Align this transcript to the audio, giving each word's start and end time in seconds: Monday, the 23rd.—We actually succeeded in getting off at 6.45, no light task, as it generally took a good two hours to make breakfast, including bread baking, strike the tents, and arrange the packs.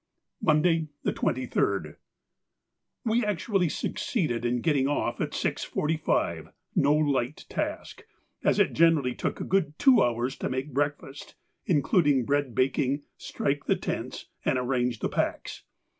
Monday, 0.41 0.87
the 1.03 1.13
23rd.—We 1.13 3.23
actually 3.23 3.69
succeeded 3.69 4.45
in 4.45 4.61
getting 4.61 4.87
off 4.87 5.21
at 5.21 5.29
6.45, 5.29 6.51
no 6.75 6.91
light 6.95 7.45
task, 7.49 8.07
as 8.43 8.57
it 8.57 8.73
generally 8.73 9.13
took 9.13 9.39
a 9.39 9.43
good 9.43 9.77
two 9.77 10.01
hours 10.01 10.35
to 10.37 10.49
make 10.49 10.73
breakfast, 10.73 11.35
including 11.67 12.25
bread 12.25 12.55
baking, 12.55 13.03
strike 13.15 13.65
the 13.67 13.75
tents, 13.75 14.25
and 14.43 14.57
arrange 14.57 15.01
the 15.01 15.09
packs. 15.09 15.65